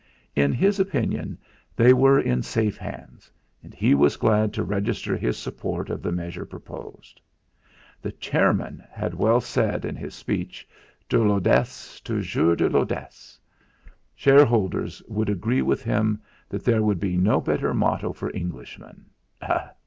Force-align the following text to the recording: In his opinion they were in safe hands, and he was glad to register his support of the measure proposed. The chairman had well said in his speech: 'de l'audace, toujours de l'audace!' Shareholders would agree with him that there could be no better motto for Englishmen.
In 0.35 0.51
his 0.51 0.79
opinion 0.79 1.37
they 1.75 1.93
were 1.93 2.19
in 2.19 2.41
safe 2.41 2.75
hands, 2.75 3.29
and 3.61 3.71
he 3.71 3.93
was 3.93 4.17
glad 4.17 4.51
to 4.55 4.63
register 4.63 5.15
his 5.15 5.37
support 5.37 5.91
of 5.91 6.01
the 6.01 6.11
measure 6.11 6.43
proposed. 6.43 7.21
The 8.01 8.11
chairman 8.11 8.83
had 8.89 9.13
well 9.13 9.39
said 9.39 9.85
in 9.85 9.95
his 9.95 10.15
speech: 10.15 10.67
'de 11.07 11.19
l'audace, 11.19 11.99
toujours 12.03 12.57
de 12.57 12.67
l'audace!' 12.67 13.39
Shareholders 14.15 15.03
would 15.07 15.29
agree 15.29 15.61
with 15.61 15.83
him 15.83 16.19
that 16.49 16.63
there 16.65 16.81
could 16.81 16.99
be 16.99 17.15
no 17.15 17.39
better 17.39 17.71
motto 17.71 18.11
for 18.11 18.35
Englishmen. 18.35 19.05